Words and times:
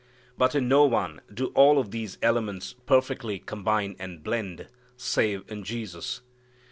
But 0.35 0.55
in 0.55 0.67
no 0.67 0.83
one 0.85 1.21
do 1.31 1.51
all 1.53 1.77
of 1.77 1.91
these 1.91 2.17
elements 2.23 2.73
perfectly 2.87 3.37
combine 3.37 3.95
and 3.99 4.23
blend, 4.23 4.67
save 4.97 5.43
in 5.47 5.63
Jesus. 5.63 6.21